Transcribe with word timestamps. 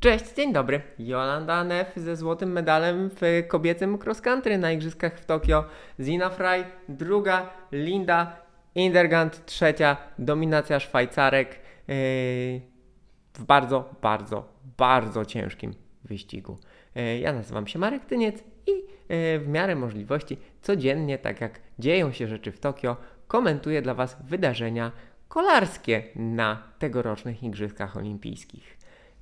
Cześć, 0.00 0.34
dzień 0.34 0.52
dobry. 0.52 0.80
Jolanda 0.98 1.64
Neff 1.64 1.96
ze 1.96 2.16
złotym 2.16 2.52
medalem 2.52 3.10
w 3.10 3.48
kobiecym 3.48 3.98
cross 4.04 4.20
country 4.20 4.58
na 4.58 4.72
igrzyskach 4.72 5.18
w 5.18 5.24
Tokio. 5.24 5.64
Zina 6.00 6.30
Frey 6.30 6.64
druga, 6.88 7.50
Linda 7.72 8.36
Indergant 8.74 9.46
trzecia, 9.46 9.96
dominacja 10.18 10.80
Szwajcarek 10.80 11.48
yy, 11.50 11.94
w 13.34 13.44
bardzo, 13.46 13.94
bardzo, 14.02 14.52
bardzo 14.76 15.24
ciężkim 15.24 15.74
wyścigu. 16.04 16.58
Yy, 16.94 17.18
ja 17.18 17.32
nazywam 17.32 17.66
się 17.66 17.78
Marek 17.78 18.04
Tyniec 18.04 18.44
i 18.66 18.70
yy, 18.70 19.38
w 19.38 19.48
miarę 19.48 19.76
możliwości 19.76 20.36
codziennie, 20.62 21.18
tak 21.18 21.40
jak 21.40 21.60
dzieją 21.78 22.12
się 22.12 22.26
rzeczy 22.26 22.52
w 22.52 22.60
Tokio, 22.60 22.96
komentuję 23.28 23.82
dla 23.82 23.94
Was 23.94 24.16
wydarzenia 24.24 24.92
kolarskie 25.28 26.02
na 26.16 26.62
tegorocznych 26.78 27.42
Igrzyskach 27.42 27.96
Olimpijskich 27.96 28.79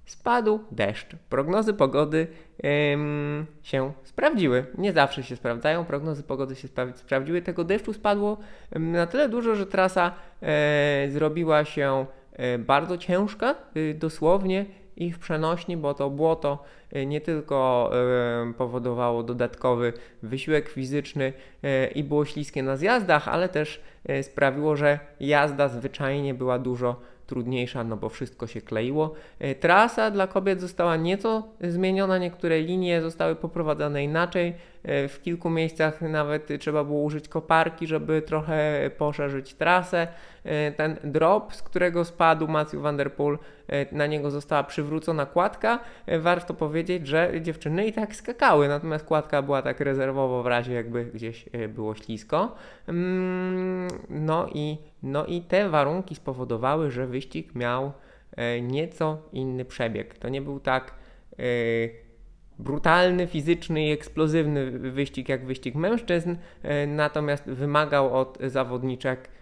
spadł 0.09 0.61
deszcz. 0.71 1.17
Prognozy 1.29 1.75
pogody 1.75 2.27
ym, 2.93 3.47
się 3.63 3.93
sprawdziły. 4.05 4.67
Nie 4.79 4.93
zawsze 4.93 5.23
się 5.23 5.37
sprawdzają, 5.37 5.85
prognozy 5.85 6.23
pogody 6.23 6.57
się 6.57 6.69
spra 6.69 6.93
sprawdziły. 6.95 7.43
Tego 7.43 7.65
deszczu 7.65 7.93
spadło 7.93 8.39
ym, 8.77 8.93
na 8.93 9.07
tyle 9.07 9.29
dużo, 9.29 9.55
że 9.55 9.67
trasa 9.67 10.13
y, 11.07 11.11
zrobiła 11.11 11.65
się 11.65 12.07
y, 12.55 12.59
bardzo 12.59 12.99
ciężka, 12.99 13.55
y, 13.77 13.95
dosłownie 13.95 14.67
i 14.97 15.13
w 15.13 15.19
przenośni, 15.19 15.77
bo 15.77 15.95
to 15.95 16.11
błoto 16.11 16.65
nie 17.07 17.21
tylko 17.21 17.91
powodowało 18.59 19.23
dodatkowy 19.23 19.93
wysiłek 20.23 20.69
fizyczny 20.69 21.33
i 21.95 22.05
było 22.05 22.25
śliskie 22.25 22.63
na 22.63 22.77
zjazdach, 22.77 23.29
ale 23.29 23.49
też 23.49 23.81
sprawiło, 24.23 24.77
że 24.77 24.99
jazda 25.21 25.69
zwyczajnie 25.69 26.35
była 26.35 26.59
dużo 26.59 27.01
trudniejsza, 27.29 27.85
no 27.85 27.97
bo 27.97 28.09
wszystko 28.09 28.47
się 28.47 28.61
kleiło. 28.61 29.15
E, 29.39 29.55
trasa 29.55 30.11
dla 30.11 30.27
kobiet 30.27 30.61
została 30.61 30.97
nieco 30.97 31.49
zmieniona, 31.61 32.19
niektóre 32.19 32.61
linie 32.61 33.03
zostały 33.03 33.37
poprowadzone 33.37 34.05
inaczej. 34.05 34.55
E, 34.83 35.09
w 35.09 35.23
kilku 35.23 35.51
miejscach 35.51 36.01
nawet 36.01 36.49
trzeba 36.61 36.85
było 36.85 37.03
użyć 37.03 37.29
koparki, 37.29 37.87
żeby 37.87 38.23
trochę 38.23 38.91
poszerzyć 38.99 39.55
trasę. 39.55 40.09
E, 40.49 40.73
ten 40.73 40.97
drop, 41.05 41.55
z 41.55 41.63
którego 41.63 42.05
spadł 42.05 42.49
Matthew 42.49 42.81
Van 42.81 42.97
Der 42.97 43.13
Poel, 43.13 43.39
na 43.93 44.07
niego 44.07 44.31
została 44.31 44.65
przywrócona 44.65 45.27
kładka. 45.27 45.81
Warto 46.19 46.55
powiedzieć, 46.55 47.07
że 47.07 47.33
dziewczyny 47.41 47.87
i 47.87 47.93
tak 47.93 48.17
skakały, 48.17 48.69
natomiast 48.69 49.05
kładka 49.05 49.43
była 49.43 49.63
tak 49.63 49.81
rezerwowo 49.81 50.43
w 50.43 50.47
razie 50.47 50.73
jakby 50.73 51.05
gdzieś 51.05 51.45
było 51.69 51.95
ślisko. 51.95 52.55
Mm, 52.89 53.89
no 54.11 54.49
i, 54.55 54.79
no 55.03 55.27
i 55.27 55.43
te 55.43 55.69
warunki 55.69 56.15
spowodowały, 56.15 56.91
że 56.91 57.07
wyścig 57.07 57.55
miał 57.55 57.93
nieco 58.63 59.19
inny 59.33 59.65
przebieg. 59.65 60.19
To 60.19 60.29
nie 60.29 60.43
był 60.43 60.61
tak 60.61 60.95
brutalny, 62.59 63.27
fizyczny 63.27 63.87
i 63.87 63.93
eksplozywny 63.93 64.71
wyścig 64.71 65.29
jak 65.29 65.47
wyścig 65.47 65.75
mężczyzn, 65.75 66.37
e, 66.63 66.87
natomiast 66.87 67.45
wymagał 67.45 68.15
od 68.15 68.39
zawodniczek 68.47 69.29
e, 69.29 69.38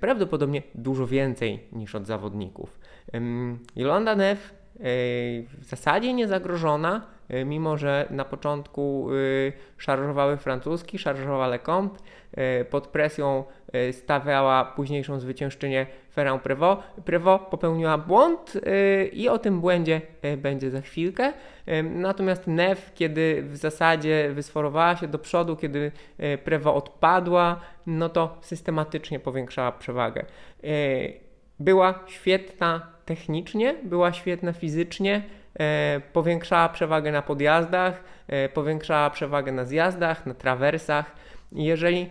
prawdopodobnie 0.00 0.62
dużo 0.74 1.06
więcej 1.06 1.68
niż 1.72 1.94
od 1.94 2.06
zawodników. 2.06 2.78
Jolanda 3.76 4.16
Neff 4.16 4.50
e, 4.50 4.82
w 5.58 5.64
zasadzie 5.64 6.12
niezagrożona, 6.12 7.06
mimo 7.44 7.76
że 7.76 8.06
na 8.10 8.24
początku 8.24 9.08
szarżowały 9.76 10.36
francuski, 10.36 10.98
szarżowała 10.98 11.48
Lecomte, 11.48 11.98
pod 12.70 12.86
presją 12.86 13.44
stawiała 13.92 14.64
późniejszą 14.64 15.20
zwyciężczynię 15.20 15.86
Ferrand 16.14 16.42
Prevot. 16.42 16.80
Prevot 17.04 17.42
popełniła 17.42 17.98
błąd 17.98 18.60
i 19.12 19.28
o 19.28 19.38
tym 19.38 19.60
błędzie 19.60 20.00
będzie 20.36 20.70
za 20.70 20.80
chwilkę. 20.80 21.32
Natomiast 21.82 22.46
Neff, 22.46 22.94
kiedy 22.94 23.42
w 23.42 23.56
zasadzie 23.56 24.30
wysforowała 24.34 24.96
się 24.96 25.08
do 25.08 25.18
przodu, 25.18 25.56
kiedy 25.56 25.92
e, 26.18 26.38
Prewa 26.38 26.74
odpadła, 26.74 27.60
no 27.86 28.08
to 28.08 28.38
systematycznie 28.40 29.20
powiększała 29.20 29.72
przewagę. 29.72 30.20
E, 30.20 30.66
była 31.60 32.04
świetna 32.06 32.86
technicznie, 33.04 33.74
była 33.82 34.12
świetna 34.12 34.52
fizycznie, 34.52 35.14
e, 35.16 35.39
powiększała 36.12 36.68
przewagę 36.68 37.12
na 37.12 37.22
podjazdach, 37.22 38.04
powiększała 38.54 39.10
przewagę 39.10 39.52
na 39.52 39.64
zjazdach, 39.64 40.26
na 40.26 40.34
trawersach. 40.34 41.14
Jeżeli, 41.52 42.08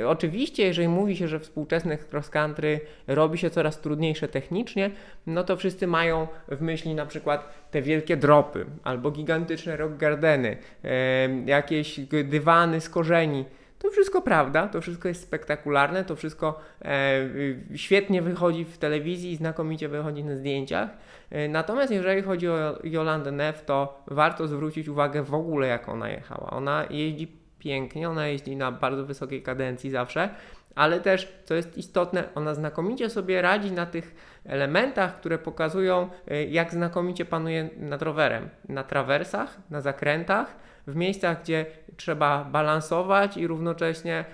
e, 0.00 0.08
oczywiście, 0.08 0.62
jeżeli 0.62 0.88
mówi 0.88 1.16
się, 1.16 1.28
że 1.28 1.40
współczesnych 1.40 2.08
cross 2.12 2.30
country 2.30 2.80
robi 3.06 3.38
się 3.38 3.50
coraz 3.50 3.80
trudniejsze 3.80 4.28
technicznie, 4.28 4.90
no 5.26 5.44
to 5.44 5.56
wszyscy 5.56 5.86
mają 5.86 6.26
w 6.48 6.60
myśli 6.60 6.94
na 6.94 7.06
przykład 7.06 7.68
te 7.70 7.82
wielkie 7.82 8.16
dropy 8.16 8.66
albo 8.84 9.10
gigantyczne 9.10 9.76
rock 9.76 9.96
gardeny, 9.96 10.56
e, 10.84 11.28
jakieś 11.46 12.00
dywany 12.24 12.80
z 12.80 12.88
korzeni. 12.88 13.44
To 13.84 13.90
wszystko 13.90 14.22
prawda, 14.22 14.68
to 14.68 14.80
wszystko 14.80 15.08
jest 15.08 15.22
spektakularne, 15.22 16.04
to 16.04 16.16
wszystko 16.16 16.60
e, 16.84 17.28
świetnie 17.74 18.22
wychodzi 18.22 18.64
w 18.64 18.78
telewizji, 18.78 19.36
znakomicie 19.36 19.88
wychodzi 19.88 20.24
na 20.24 20.36
zdjęciach. 20.36 20.90
E, 21.30 21.48
natomiast 21.48 21.92
jeżeli 21.92 22.22
chodzi 22.22 22.48
o 22.48 22.78
Jolandę 22.84 23.32
Neff, 23.32 23.64
to 23.64 24.02
warto 24.06 24.48
zwrócić 24.48 24.88
uwagę 24.88 25.22
w 25.22 25.34
ogóle 25.34 25.66
jak 25.66 25.88
ona 25.88 26.08
jechała. 26.08 26.50
Ona 26.50 26.86
jeździ 26.90 27.38
pięknie, 27.58 28.08
ona 28.08 28.26
jeździ 28.26 28.56
na 28.56 28.72
bardzo 28.72 29.04
wysokiej 29.04 29.42
kadencji 29.42 29.90
zawsze, 29.90 30.28
ale 30.74 31.00
też, 31.00 31.32
co 31.44 31.54
jest 31.54 31.78
istotne, 31.78 32.24
ona 32.34 32.54
znakomicie 32.54 33.10
sobie 33.10 33.42
radzi 33.42 33.72
na 33.72 33.86
tych 33.86 34.14
elementach, 34.44 35.16
które 35.16 35.38
pokazują, 35.38 36.08
y, 36.30 36.44
jak 36.44 36.72
znakomicie 36.72 37.24
panuje 37.24 37.70
nad 37.76 38.02
rowerem. 38.02 38.48
Na 38.68 38.84
trawersach, 38.84 39.58
na 39.70 39.80
zakrętach, 39.80 40.56
w 40.86 40.96
miejscach, 40.96 41.42
gdzie 41.42 41.66
trzeba 41.96 42.44
balansować 42.44 43.36
i 43.36 43.46
równocześnie 43.46 44.24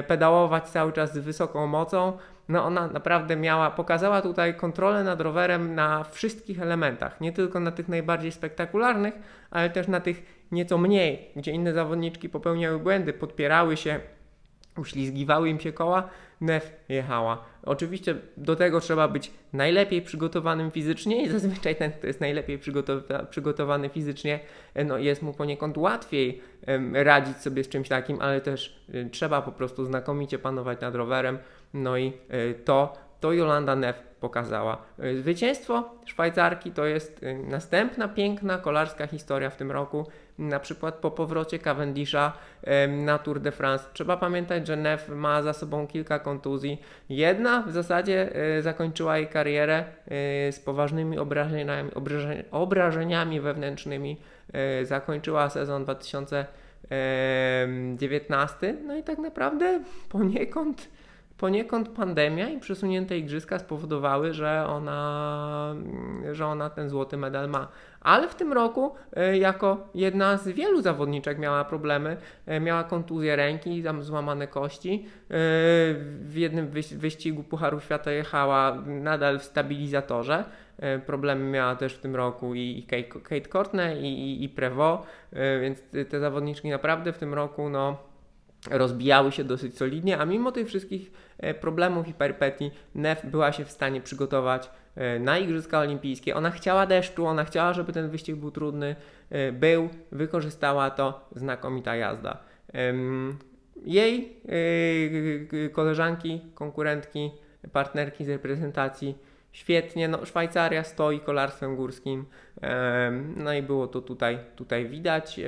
y, 0.00 0.02
pedałować 0.02 0.68
cały 0.68 0.92
czas 0.92 1.12
z 1.14 1.18
wysoką 1.18 1.66
mocą. 1.66 2.18
No 2.48 2.64
ona 2.64 2.86
naprawdę 2.86 3.36
miała, 3.36 3.70
pokazała 3.70 4.22
tutaj 4.22 4.54
kontrolę 4.54 5.04
nad 5.04 5.20
rowerem 5.20 5.74
na 5.74 6.04
wszystkich 6.04 6.62
elementach, 6.62 7.20
nie 7.20 7.32
tylko 7.32 7.60
na 7.60 7.70
tych 7.70 7.88
najbardziej 7.88 8.32
spektakularnych, 8.32 9.14
ale 9.50 9.70
też 9.70 9.88
na 9.88 10.00
tych 10.00 10.46
nieco 10.52 10.78
mniej, 10.78 11.30
gdzie 11.36 11.52
inne 11.52 11.72
zawodniczki 11.72 12.28
popełniały 12.28 12.78
błędy, 12.78 13.12
podpierały 13.12 13.76
się, 13.76 14.00
uślizgiwały 14.76 15.48
im 15.48 15.60
się 15.60 15.72
koła, 15.72 16.08
Nef 16.40 16.72
jechała. 16.88 17.44
Oczywiście 17.62 18.14
do 18.36 18.56
tego 18.56 18.80
trzeba 18.80 19.08
być 19.08 19.30
najlepiej 19.52 20.02
przygotowanym 20.02 20.70
fizycznie 20.70 21.22
i 21.22 21.28
zazwyczaj 21.28 21.76
ten, 21.76 21.92
kto 21.92 22.06
jest 22.06 22.20
najlepiej 22.20 22.58
przygotowa 22.58 23.18
przygotowany 23.24 23.88
fizycznie, 23.88 24.40
no 24.86 24.98
jest 24.98 25.22
mu 25.22 25.32
poniekąd 25.32 25.78
łatwiej 25.78 26.42
radzić 26.92 27.36
sobie 27.36 27.64
z 27.64 27.68
czymś 27.68 27.88
takim, 27.88 28.20
ale 28.20 28.40
też 28.40 28.80
y, 28.94 29.08
trzeba 29.12 29.42
po 29.42 29.52
prostu 29.52 29.84
znakomicie 29.84 30.38
panować 30.38 30.80
nad 30.80 30.94
rowerem, 30.94 31.38
no 31.74 31.96
i 31.96 32.12
y, 32.34 32.54
to 32.64 33.03
to 33.24 33.32
Jolanda 33.32 33.76
Neff 33.76 34.02
pokazała. 34.20 34.78
Y, 35.04 35.18
zwycięstwo 35.18 35.90
Szwajcarki 36.04 36.70
to 36.70 36.86
jest 36.86 37.22
y, 37.22 37.38
następna 37.48 38.08
piękna 38.08 38.58
kolarska 38.58 39.06
historia 39.06 39.50
w 39.50 39.56
tym 39.56 39.72
roku. 39.72 40.06
Na 40.38 40.60
przykład 40.60 40.94
po 40.94 41.10
powrocie 41.10 41.58
Cavendisha 41.58 42.32
na 42.88 43.18
Tour 43.18 43.40
de 43.40 43.52
France. 43.52 43.84
Trzeba 43.92 44.16
pamiętać, 44.16 44.66
że 44.66 44.76
Neff 44.76 45.08
ma 45.08 45.42
za 45.42 45.52
sobą 45.52 45.86
kilka 45.86 46.18
kontuzji. 46.18 46.82
Jedna 47.08 47.62
w 47.62 47.72
zasadzie 47.72 48.36
y, 48.58 48.62
zakończyła 48.62 49.18
jej 49.18 49.26
karierę 49.26 49.84
z 50.50 50.60
poważnymi 50.60 51.18
obrażeniami, 51.18 51.90
obrażeniami 52.50 53.40
wewnętrznymi. 53.40 54.20
Zakończyła 54.82 55.50
sezon 55.50 55.84
2019. 55.84 58.76
No 58.86 58.96
i 58.96 59.02
tak 59.02 59.18
naprawdę 59.18 59.80
poniekąd 60.08 60.88
poniekąd 61.38 61.88
pandemia 61.88 62.48
i 62.48 62.60
przesunięte 62.60 63.18
igrzyska 63.18 63.58
spowodowały, 63.58 64.32
że 64.32 64.66
ona, 64.68 65.74
że 66.32 66.46
ona 66.46 66.70
ten 66.70 66.88
złoty 66.88 67.16
medal 67.16 67.48
ma. 67.48 67.68
Ale 68.00 68.28
w 68.28 68.34
tym 68.34 68.52
roku, 68.52 68.94
e, 69.16 69.38
jako 69.38 69.88
jedna 69.94 70.36
z 70.36 70.48
wielu 70.48 70.82
zawodniczek, 70.82 71.38
miała 71.38 71.64
problemy. 71.64 72.16
E, 72.46 72.60
miała 72.60 72.84
kontuzję 72.84 73.36
ręki, 73.36 73.82
tam 73.82 74.02
złamane 74.02 74.46
kości. 74.46 75.04
E, 75.04 75.28
w 76.20 76.32
jednym 76.34 76.70
wyścigu 76.92 77.42
Pucharu 77.42 77.80
Świata 77.80 78.12
jechała 78.12 78.82
nadal 78.86 79.38
w 79.38 79.44
stabilizatorze. 79.44 80.44
Problemy 81.06 81.50
miała 81.50 81.76
też 81.76 81.94
w 81.94 82.00
tym 82.00 82.16
roku 82.16 82.54
i 82.54 82.86
Kate 83.22 83.48
Courtney, 83.48 84.02
i, 84.02 84.06
i, 84.06 84.44
i 84.44 84.48
Prevo, 84.48 85.06
więc 85.60 85.82
te 86.08 86.20
zawodniczki 86.20 86.70
naprawdę 86.70 87.12
w 87.12 87.18
tym 87.18 87.34
roku 87.34 87.68
no, 87.68 87.98
rozbijały 88.70 89.32
się 89.32 89.44
dosyć 89.44 89.76
solidnie, 89.76 90.18
a 90.18 90.24
mimo 90.24 90.52
tych 90.52 90.68
wszystkich 90.68 91.12
e, 91.38 91.54
problemów 91.54 92.08
i 92.08 92.14
perypetii 92.14 92.70
Nef 92.94 93.26
była 93.26 93.52
się 93.52 93.64
w 93.64 93.70
stanie 93.70 94.00
przygotować 94.00 94.70
e, 94.96 95.18
na 95.18 95.38
Igrzyska 95.38 95.78
Olimpijskie. 95.78 96.34
Ona 96.34 96.50
chciała 96.50 96.86
deszczu, 96.86 97.26
ona 97.26 97.44
chciała, 97.44 97.72
żeby 97.72 97.92
ten 97.92 98.10
wyścig 98.10 98.36
był 98.36 98.50
trudny. 98.50 98.96
E, 99.30 99.52
był, 99.52 99.88
wykorzystała 100.12 100.90
to, 100.90 101.28
znakomita 101.36 101.96
jazda. 101.96 102.38
Jej 103.84 104.40
koleżanki, 105.72 106.40
konkurentki, 106.54 107.30
partnerki 107.72 108.24
z 108.24 108.28
reprezentacji 108.28 109.18
świetnie. 109.52 110.08
No, 110.08 110.24
Szwajcaria 110.24 110.84
stoi 110.84 111.20
kolarstwem 111.20 111.76
górskim, 111.76 112.24
no 113.36 113.52
i 113.54 113.62
było 113.62 113.86
to 113.86 114.00
tutaj, 114.00 114.38
tutaj 114.56 114.88
widać. 114.88 115.40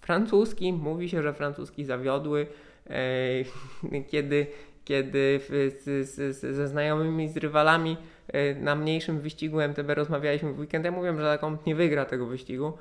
Francuski, 0.00 0.72
mówi 0.72 1.08
się, 1.08 1.22
że 1.22 1.32
francuski 1.32 1.84
zawiodły, 1.84 2.46
kiedy, 4.10 4.46
kiedy 4.84 5.40
z, 5.48 6.08
z, 6.08 6.40
ze 6.56 6.68
znajomymi, 6.68 7.28
z 7.28 7.36
rywalami 7.36 7.96
na 8.60 8.74
mniejszym 8.74 9.20
wyścigu 9.20 9.60
MTB 9.60 9.94
rozmawialiśmy 9.94 10.52
w 10.52 10.58
weekend, 10.58 10.84
ja 10.84 10.90
mówiłem, 10.90 11.20
że 11.20 11.24
Lecomte 11.24 11.62
nie 11.66 11.74
wygra 11.74 12.04
tego 12.04 12.26
wyścigu. 12.26 12.72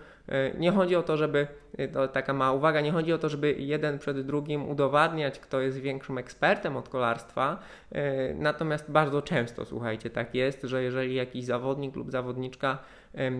Nie 0.57 0.71
chodzi 0.71 0.95
o 0.95 1.03
to, 1.03 1.17
żeby, 1.17 1.47
to 1.93 2.07
taka 2.07 2.33
mała 2.33 2.57
uwaga, 2.57 2.81
nie 2.81 2.91
chodzi 2.91 3.13
o 3.13 3.17
to, 3.17 3.29
żeby 3.29 3.53
jeden 3.53 3.99
przed 3.99 4.21
drugim 4.21 4.69
udowadniać, 4.69 5.39
kto 5.39 5.61
jest 5.61 5.77
większym 5.77 6.17
ekspertem 6.17 6.77
od 6.77 6.89
kolarstwa, 6.89 7.59
natomiast 8.35 8.91
bardzo 8.91 9.21
często, 9.21 9.65
słuchajcie, 9.65 10.09
tak 10.09 10.35
jest, 10.35 10.61
że 10.63 10.83
jeżeli 10.83 11.15
jakiś 11.15 11.45
zawodnik 11.45 11.95
lub 11.95 12.11
zawodniczka 12.11 12.77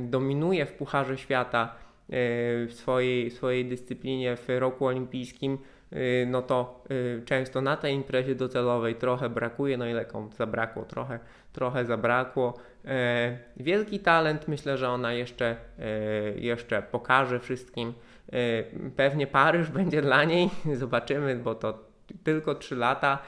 dominuje 0.09 0.65
w 0.65 0.73
Pucharze 0.73 1.18
Świata 1.18 1.75
w 2.09 2.71
swojej, 2.74 3.30
w 3.30 3.33
swojej 3.33 3.65
dyscyplinie 3.65 4.36
w 4.36 4.45
roku 4.50 4.86
olimpijskim, 4.86 5.57
Y, 5.94 6.25
no 6.27 6.42
to 6.42 6.83
y, 6.92 7.21
często 7.25 7.62
na 7.62 7.77
tej 7.77 7.94
imprezie 7.95 8.36
docelowej 8.36 8.95
trochę 8.95 9.30
brakuje, 9.30 9.77
no 9.77 9.88
ile 9.88 10.06
komu 10.06 10.31
zabrakło, 10.31 10.86
trochę, 10.86 11.19
trochę 11.54 11.86
zabrakło. 11.86 12.54
E, 12.86 13.38
wielki 13.57 14.00
talent, 14.00 14.48
myślę, 14.48 14.77
że 14.77 14.89
ona 14.89 15.13
jeszcze, 15.13 15.56
e, 15.80 16.39
jeszcze 16.39 16.81
pokaże 16.81 17.39
wszystkim. 17.39 17.94
E, 18.33 18.63
pewnie 18.95 19.27
Paryż 19.27 19.69
będzie 19.80 20.01
dla 20.01 20.24
niej, 20.24 20.50
zobaczymy, 20.74 21.36
bo 21.36 21.56
to 21.56 21.87
tylko 22.24 22.56
3 22.56 22.75
lata, 22.75 23.19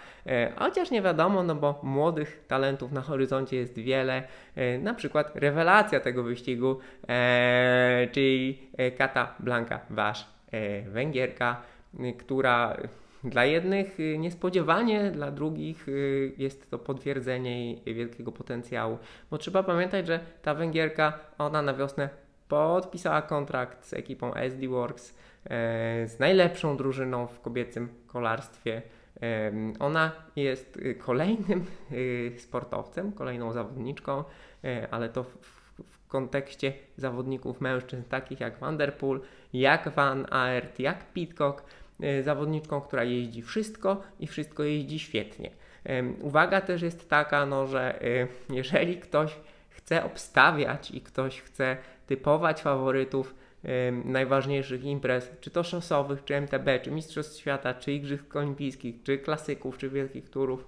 chociaż 0.56 0.92
nie 0.92 1.02
wiadomo, 1.02 1.44
no 1.44 1.56
bo 1.56 1.80
młodych 1.84 2.44
talentów 2.48 2.92
na 2.92 3.02
horyzoncie 3.02 3.58
jest 3.58 3.80
wiele. 3.80 4.24
Na 4.80 4.94
przykład 4.94 5.36
rewelacja 5.36 6.00
tego 6.00 6.24
wyścigu, 6.24 6.80
czyli 8.12 8.70
Kata 8.98 9.36
Blanka 9.40 9.80
Wasz, 9.90 10.28
Węgierka, 10.88 11.62
która 12.20 12.78
dla 13.24 13.46
jednych 13.46 13.98
niespodziewanie, 14.18 15.12
dla 15.12 15.32
drugich 15.32 15.88
jest 16.38 16.72
to 16.72 16.80
potwierdzenie 16.80 17.74
jej 17.74 17.96
wielkiego 17.96 18.32
potencjału. 18.32 18.98
Bo 19.32 19.38
trzeba 19.38 19.64
pamiętać, 19.64 20.08
że 20.08 20.20
ta 20.42 20.54
Węgierka, 20.54 21.20
ona 21.38 21.62
na 21.62 21.74
wiosnę 21.74 22.10
podpisała 22.48 23.22
kontrakt 23.22 23.86
z 23.86 23.94
ekipą 23.94 24.34
SD 24.34 24.68
Works, 24.68 25.10
e, 25.10 25.39
z 26.06 26.20
najlepszą 26.20 26.78
drużyną 26.78 27.28
w 27.28 27.42
kobiecym 27.42 27.90
kolarstwie. 28.08 28.82
Ona 29.80 30.12
jest 30.36 30.80
kolejnym 30.98 31.66
sportowcem, 32.38 33.12
kolejną 33.12 33.54
zawodniczką, 33.54 34.24
e, 34.64 34.88
ale 34.92 35.10
to 35.10 35.24
w 35.24 35.60
w 35.88 36.12
kontekście 36.12 36.74
zawodników 36.98 37.62
mężczyzn, 37.62 38.04
takich 38.10 38.40
jak 38.40 38.60
Vanderpool, 38.60 39.22
jak 39.54 39.90
Van 39.90 40.26
Aert, 40.30 40.80
jak 40.80 41.14
Pitcock, 41.14 41.64
e, 42.00 42.24
zawodniczką, 42.24 42.82
która 42.82 43.04
jeździ 43.04 43.42
wszystko 43.42 44.02
i 44.20 44.28
wszystko 44.28 44.64
jeździ 44.64 45.00
świetnie. 45.00 45.52
Uwaga 46.22 46.62
też 46.62 46.82
jest 46.82 47.10
taka, 47.10 47.46
no, 47.46 47.68
że 47.68 48.02
e, 48.02 48.28
jeżeli 48.50 48.98
ktoś 48.98 49.36
chce 49.70 50.04
obstawiać 50.04 50.92
i 50.92 51.02
ktoś 51.02 51.42
chce 51.42 51.78
typować 52.08 52.62
faworytów 52.62 53.36
najważniejszych 54.06 54.84
imprez, 54.84 55.32
czy 55.42 55.50
to 55.52 55.64
szosowych, 55.64 56.24
czy 56.24 56.36
MTB, 56.36 56.80
czy 56.82 56.92
Mistrzostw 56.92 57.40
Świata, 57.40 57.74
czy 57.74 57.94
Igrzysk 57.94 58.36
Olimpijskich, 58.36 59.04
czy 59.04 59.18
klasyków, 59.18 59.78
czy 59.78 59.90
wielkich 59.90 60.30
turów, 60.30 60.66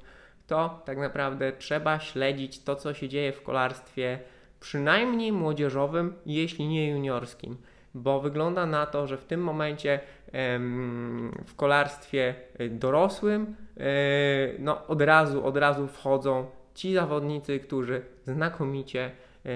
to 0.47 0.81
tak 0.85 0.97
naprawdę 0.97 1.51
trzeba 1.51 1.99
śledzić 1.99 2.63
to, 2.63 2.75
co 2.75 2.93
się 2.93 3.09
dzieje 3.09 3.31
w 3.31 3.43
kolarstwie 3.43 4.19
przynajmniej 4.59 5.31
młodzieżowym, 5.31 6.13
jeśli 6.25 6.67
nie 6.67 6.89
juniorskim, 6.89 7.57
bo 7.93 8.19
wygląda 8.19 8.65
na 8.65 8.85
to, 8.85 9.07
że 9.07 9.17
w 9.17 9.25
tym 9.25 9.41
momencie 9.43 9.99
w 11.45 11.55
kolarstwie 11.55 12.35
dorosłym 12.69 13.55
e, 13.77 13.83
no, 14.59 14.87
od, 14.87 15.01
razu, 15.01 15.45
od 15.45 15.57
razu 15.57 15.87
wchodzą 15.87 16.45
ci 16.73 16.93
zawodnicy, 16.93 17.59
którzy 17.59 18.01
znakomicie 18.27 19.11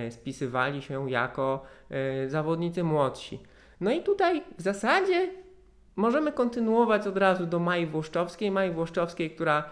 spisywali 0.09 0.81
się 0.81 1.09
jako 1.09 1.63
zawodnicy 2.27 2.83
młodsi. 2.83 3.39
No 3.81 3.91
i 3.91 4.03
tutaj 4.03 4.43
w 4.57 4.61
zasadzie 4.61 5.29
możemy 5.95 6.31
kontynuować 6.31 7.07
od 7.07 7.17
razu 7.17 7.45
do 7.45 7.59
Mai 7.59 7.85
Włoszczowskiej. 7.85 8.51
Mai 8.51 8.71
Włoszczowskiej, 8.71 9.31
która 9.31 9.69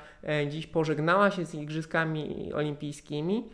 dziś 0.49 0.67
pożegnała 0.67 1.31
się 1.31 1.45
z 1.45 1.55
Igrzyskami 1.55 2.53
Olimpijskimi. 2.53 3.49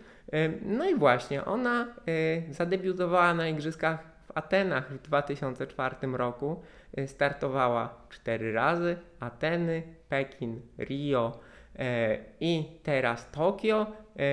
No 0.62 0.90
i 0.90 0.96
właśnie, 0.96 1.46
ona 1.46 1.88
e, 2.08 2.54
zadebiutowała 2.54 3.34
na 3.34 3.48
Igrzyskach 3.48 4.04
w 4.28 4.38
Atenach 4.38 4.94
w 4.94 5.02
2004 5.02 5.96
roku. 6.14 6.62
E, 6.98 7.08
startowała 7.08 8.06
cztery 8.10 8.54
razy: 8.54 8.98
Ateny, 9.20 9.84
Pekin, 10.10 10.62
Rio 10.78 11.40
e, 11.40 11.49
i 12.40 12.64
teraz 12.84 13.31
Tokio. 13.31 13.88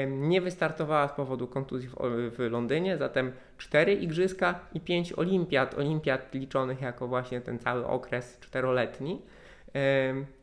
Nie 0.09 0.41
wystartowała 0.41 1.09
z 1.09 1.13
powodu 1.13 1.47
kontuzji 1.47 1.89
w 2.07 2.37
Londynie, 2.51 2.97
zatem 2.97 3.33
cztery 3.59 3.95
Igrzyska 3.95 4.61
i 4.75 4.81
pięć 4.81 5.13
Olimpiad. 5.13 5.79
Olimpiad 5.79 6.35
liczonych 6.35 6.81
jako 6.81 7.09
właśnie 7.09 7.41
ten 7.41 7.59
cały 7.59 7.87
okres 7.87 8.39
czteroletni. 8.41 9.23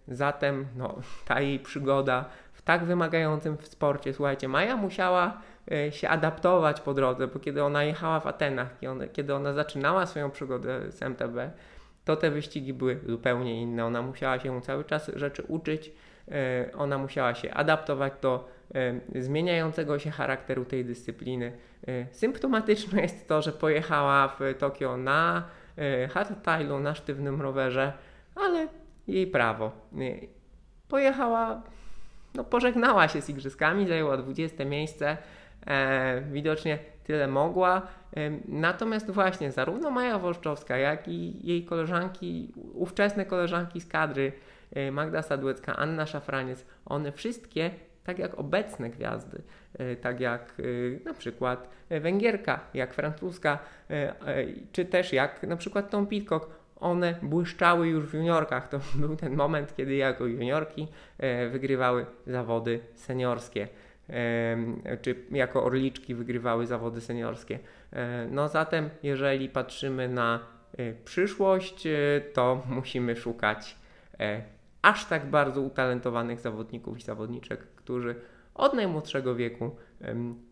Zatem 0.07 0.65
no, 0.75 0.95
ta 1.25 1.41
jej 1.41 1.59
przygoda 1.59 2.29
tak 2.65 2.85
wymagającym 2.85 3.57
w 3.57 3.67
sporcie. 3.67 4.13
Słuchajcie, 4.13 4.47
Maja 4.47 4.77
musiała 4.77 5.41
e, 5.71 5.91
się 5.91 6.09
adaptować 6.09 6.81
po 6.81 6.93
drodze, 6.93 7.27
bo 7.27 7.39
kiedy 7.39 7.63
ona 7.63 7.83
jechała 7.83 8.19
w 8.19 8.27
Atenach, 8.27 8.75
kiedy 9.13 9.35
ona 9.35 9.53
zaczynała 9.53 10.05
swoją 10.05 10.31
przygodę 10.31 10.91
z 10.91 11.01
MTB, 11.01 11.51
to 12.05 12.15
te 12.15 12.31
wyścigi 12.31 12.73
były 12.73 12.99
zupełnie 13.07 13.61
inne. 13.61 13.85
Ona 13.85 14.01
musiała 14.01 14.39
się 14.39 14.61
cały 14.61 14.83
czas 14.83 15.11
rzeczy 15.15 15.43
uczyć, 15.47 15.87
e, 15.87 15.91
ona 16.77 16.97
musiała 16.97 17.35
się 17.35 17.51
adaptować 17.51 18.13
do 18.21 18.49
e, 18.75 19.21
zmieniającego 19.21 19.99
się 19.99 20.11
charakteru 20.11 20.65
tej 20.65 20.85
dyscypliny. 20.85 21.51
Symptomatyczne 22.11 23.01
jest 23.01 23.27
to, 23.27 23.41
że 23.41 23.51
pojechała 23.51 24.27
w 24.27 24.39
Tokio 24.59 24.97
na 24.97 25.43
hardtailu, 26.09 26.79
na 26.79 26.95
sztywnym 26.95 27.41
rowerze, 27.41 27.93
ale 28.35 28.67
jej 29.07 29.27
prawo. 29.27 29.71
Pojechała 30.87 31.61
no, 32.35 32.43
pożegnała 32.43 33.07
się 33.07 33.21
z 33.21 33.29
igrzyskami, 33.29 33.87
zajęła 33.87 34.17
20 34.17 34.65
miejsce. 34.65 35.17
E, 35.67 36.21
widocznie 36.31 36.79
tyle 37.03 37.27
mogła. 37.27 37.81
E, 38.15 38.31
natomiast 38.47 39.11
właśnie 39.11 39.51
zarówno 39.51 39.91
Maja 39.91 40.19
Wolszczowska, 40.19 40.77
jak 40.77 41.07
i 41.07 41.47
jej 41.47 41.65
koleżanki, 41.65 42.51
ówczesne 42.73 43.25
koleżanki 43.25 43.81
z 43.81 43.87
kadry, 43.87 44.31
e, 44.31 44.31
Magda 44.91 45.21
Sadłecka, 45.21 45.75
Anna 45.75 46.05
Szafraniec, 46.05 46.65
one 46.85 47.11
wszystkie, 47.11 47.71
tak 48.03 48.19
jak 48.19 48.39
obecne 48.39 48.89
gwiazdy, 48.89 49.41
e, 49.79 49.95
tak 49.95 50.19
jak 50.19 50.53
e, 50.59 50.63
na 51.05 51.13
przykład 51.13 51.69
Węgierka, 51.89 52.59
jak 52.73 52.93
francuska, 52.93 53.59
e, 53.89 54.13
czy 54.71 54.85
też 54.85 55.13
jak 55.13 55.43
na 55.43 55.57
przykład 55.57 55.89
Tom 55.89 56.07
Pitcock, 56.07 56.49
one 56.83 57.15
błyszczały 57.21 57.87
już 57.87 58.05
w 58.05 58.13
juniorkach. 58.13 58.69
To 58.69 58.79
był 59.01 59.15
ten 59.15 59.35
moment, 59.35 59.75
kiedy 59.75 59.95
jako 59.95 60.25
juniorki 60.25 60.87
e, 61.17 61.49
wygrywały 61.49 62.05
zawody 62.27 62.79
seniorskie, 62.95 63.67
czy 65.01 65.15
jako 65.31 65.63
orliczki 65.63 66.15
wygrywały 66.15 66.67
zawody 66.67 67.01
seniorskie. 67.01 67.59
E, 67.93 68.27
no 68.31 68.47
zatem, 68.47 68.89
jeżeli 69.03 69.49
patrzymy 69.49 70.09
na 70.09 70.39
e, 70.77 70.93
przyszłość, 70.93 71.87
to 72.33 72.63
musimy 72.69 73.15
szukać 73.15 73.75
aż 74.83 75.05
tak 75.05 75.29
bardzo 75.29 75.61
utalentowanych 75.61 76.39
zawodników 76.39 76.97
i 76.97 77.01
zawodniczek, 77.01 77.59
którzy 77.59 78.15
od 78.55 78.73
najmłodszego 78.73 79.35
wieku 79.35 79.75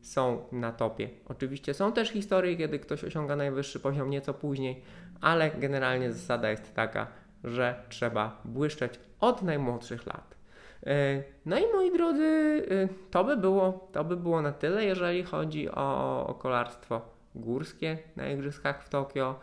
są 0.01 0.45
na 0.51 0.71
topie. 0.71 1.09
Oczywiście 1.25 1.73
są 1.73 1.91
też 1.91 2.09
historie, 2.09 2.57
kiedy 2.57 2.79
ktoś 2.79 3.03
osiąga 3.03 3.35
najwyższy 3.35 3.79
poziom 3.79 4.09
nieco 4.09 4.33
później, 4.33 4.81
ale 5.21 5.51
generalnie 5.51 6.11
zasada 6.11 6.49
jest 6.49 6.75
taka, 6.75 7.07
że 7.43 7.83
trzeba 7.89 8.41
błyszczeć 8.45 8.99
od 9.19 9.41
najmłodszych 9.41 10.05
lat. 10.05 10.35
E, 10.85 11.23
no 11.45 11.59
i 11.59 11.63
moi 11.73 11.91
drodzy, 11.91 12.23
e, 12.69 12.87
to 13.11 13.23
by 13.23 13.37
było, 13.37 13.87
to 13.91 14.03
by 14.03 14.17
było 14.17 14.41
na 14.41 14.51
tyle, 14.51 14.85
jeżeli 14.85 15.23
chodzi 15.23 15.69
o 15.69 16.39
kolarstwo 16.39 17.01
górskie 17.35 17.97
na 18.15 18.27
Igrzyskach 18.27 18.83
w 18.83 18.89
Tokio. 18.89 19.39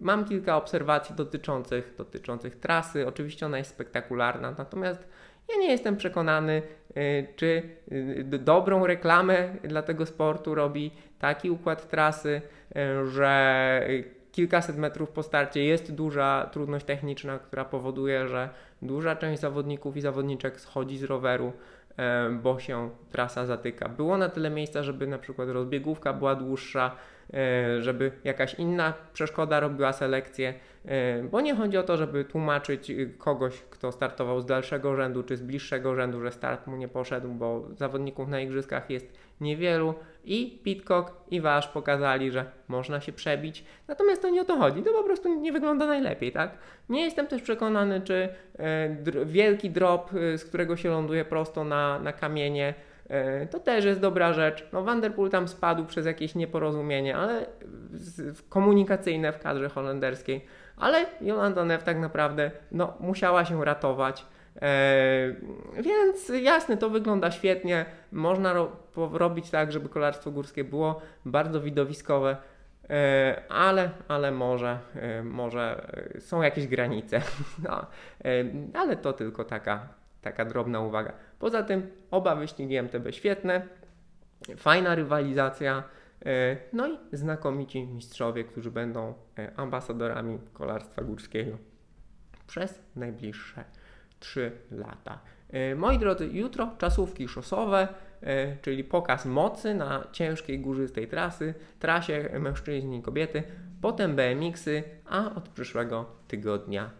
Mam 0.00 0.24
kilka 0.24 0.56
obserwacji 0.56 1.14
dotyczących, 1.14 1.94
dotyczących 1.98 2.56
trasy. 2.56 3.06
Oczywiście 3.06 3.46
ona 3.46 3.58
jest 3.58 3.70
spektakularna, 3.70 4.54
natomiast 4.58 5.08
ja 5.48 5.60
nie 5.60 5.70
jestem 5.70 5.96
przekonany, 5.96 6.62
y, 6.96 7.26
czy 7.36 7.62
y, 7.92 8.24
dobrą 8.38 8.86
reklamę 8.86 9.48
dla 9.64 9.82
tego 9.82 10.06
sportu 10.06 10.54
robi 10.54 10.90
taki 11.18 11.50
układ 11.50 11.88
trasy, 11.88 12.42
y, 12.76 13.06
że 13.06 13.88
kilkaset 14.32 14.76
metrów 14.76 15.10
po 15.10 15.22
starcie 15.22 15.64
jest 15.64 15.94
duża 15.94 16.50
trudność 16.52 16.86
techniczna, 16.86 17.38
która 17.38 17.64
powoduje, 17.64 18.28
że 18.28 18.48
duża 18.82 19.16
część 19.16 19.40
zawodników 19.40 19.96
i 19.96 20.00
zawodniczek 20.00 20.60
schodzi 20.60 20.98
z 20.98 21.04
roweru. 21.04 21.52
bo 22.42 22.58
się 22.58 22.90
trasa 23.10 23.46
zatyka. 23.46 23.88
Było 23.88 24.18
na 24.18 24.28
tyle 24.28 24.50
miejsca, 24.50 24.82
żeby 24.82 25.06
na 25.06 25.18
przykład 25.18 25.48
rozbiegówka 25.48 26.12
była 26.12 26.34
dłuższa, 26.34 26.96
żeby 27.80 28.12
jakaś 28.24 28.54
inna 28.54 28.94
przeszkoda 29.12 29.60
robiła 29.60 29.92
selekcję, 29.92 30.54
e, 30.84 31.22
bo 31.22 31.40
nie 31.40 31.54
chodzi 31.54 31.78
o 31.78 31.82
to, 31.82 31.96
żeby 31.96 32.24
tłumaczyć 32.24 32.90
y, 32.90 33.14
kogoś, 33.18 33.62
kto 33.70 33.92
startował 33.92 34.40
z 34.40 34.46
dalszego 34.46 34.96
rzędu 34.96 35.22
czy 35.22 35.36
z 35.36 35.42
bliższego 35.42 35.94
rzędu, 35.94 36.20
że 36.20 36.32
start 36.32 36.66
mu 36.66 36.76
nie 36.76 36.88
poszedł, 36.88 37.28
bo 37.28 37.64
zawodników 37.76 38.28
na 38.28 38.40
igrzyskach 38.40 38.90
jest 38.90 39.18
niewielu 39.40 39.94
i 40.24 40.60
Pitcock 40.64 41.12
i 41.30 41.40
Wasz 41.40 41.68
pokazali, 41.68 42.30
że 42.30 42.44
można 42.68 43.00
się 43.00 43.12
przebić. 43.12 43.64
Natomiast 43.88 44.22
to 44.22 44.30
nie 44.30 44.40
o 44.40 44.44
to 44.44 44.56
chodzi, 44.56 44.82
to 44.82 44.92
po 44.92 45.02
prostu 45.02 45.40
nie 45.40 45.52
wygląda 45.52 45.86
najlepiej, 45.86 46.32
tak? 46.32 46.50
Nie 46.88 47.04
jestem 47.04 47.26
też 47.26 47.42
przekonany, 47.42 48.00
czy 48.00 48.28
e, 48.58 49.24
wielki 49.24 49.70
drop, 49.70 50.10
e, 50.14 50.38
z 50.38 50.44
którego 50.44 50.76
się 50.76 50.88
ląduje 50.88 51.24
prosto 51.24 51.64
na, 51.64 51.98
na 51.98 52.12
kamienie, 52.12 52.68
e, 52.68 52.95
to 53.50 53.60
też 53.60 53.84
jest 53.84 54.00
dobra 54.00 54.32
rzecz. 54.32 54.68
No, 54.72 54.82
Vanderpool 54.82 55.30
tam 55.30 55.48
spadł 55.48 55.84
przez 55.84 56.06
jakieś 56.06 56.34
nieporozumienie, 56.34 57.16
ale 57.16 57.46
komunikacyjne 58.48 59.32
w 59.32 59.38
kadrze 59.38 59.68
holenderskiej, 59.68 60.44
ale 60.76 61.06
Jolanda 61.20 61.64
Neff 61.64 61.84
tak 61.84 61.98
naprawdę 61.98 62.50
no, 62.72 62.94
musiała 63.00 63.44
się 63.44 63.64
ratować. 63.64 64.26
E, 64.62 65.34
więc 65.82 66.32
jasne, 66.42 66.76
to 66.76 66.90
wygląda 66.90 67.30
świetnie. 67.30 67.86
Można 68.12 68.52
ro 68.52 68.72
robić 68.96 69.50
tak, 69.50 69.72
żeby 69.72 69.88
kolarstwo 69.88 70.30
górskie 70.30 70.64
było 70.64 71.00
bardzo 71.24 71.60
widowiskowe, 71.60 72.36
e, 72.90 73.42
ale, 73.48 73.90
ale 74.08 74.32
może, 74.32 74.78
e, 74.94 75.22
może 75.22 75.92
są 76.18 76.42
jakieś 76.42 76.66
granice. 76.66 77.20
No, 77.68 77.86
ale 78.74 78.96
to 78.96 79.12
tylko 79.12 79.44
taka, 79.44 79.88
taka 80.26 80.44
drobna 80.44 80.80
uwaga. 80.80 81.12
Poza 81.38 81.62
tym 81.62 81.90
oba 82.10 82.36
wyścigi 82.36 82.76
MTB 82.76 83.12
świetne, 83.12 83.66
fajna 84.56 84.94
rywalizacja. 84.94 85.82
No 86.72 86.88
i 86.88 86.98
znakomici 87.12 87.86
mistrzowie, 87.86 88.44
którzy 88.44 88.70
będą 88.70 89.14
ambasadorami 89.56 90.38
kolarstwa 90.52 91.02
górskiego 91.02 91.58
przez 92.46 92.82
najbliższe 92.96 93.64
3 94.20 94.52
lata. 94.70 95.18
E, 95.50 95.74
moi 95.74 95.98
drodzy, 95.98 96.26
jutro 96.32 96.70
czasówki 96.78 97.28
szosowe, 97.28 97.88
e, 98.22 98.56
czyli 98.56 98.84
pokaz 98.84 99.26
mocy 99.26 99.74
na 99.74 100.04
ciężkiej 100.12 100.60
górzystej 100.60 101.08
trasy, 101.08 101.54
trasie 101.78 102.30
mężczyźni 102.40 102.98
i 102.98 103.02
kobiety, 103.02 103.42
potem 103.80 104.16
BMX-y, 104.16 104.82
a 105.06 105.34
od 105.34 105.48
przyszłego 105.48 106.06
tygodnia 106.28 106.90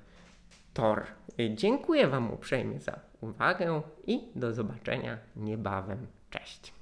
tor. 0.76 1.06
Dziękuję 1.54 2.06
Wam 2.08 2.32
uprzejmie 2.32 2.80
za 2.80 3.00
uwagę 3.20 3.82
i 4.06 4.32
do 4.34 4.52
zobaczenia 4.54 5.18
niebawem. 5.36 6.06
Cześć. 6.30 6.75